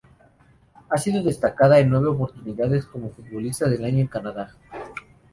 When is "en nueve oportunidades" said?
1.77-2.87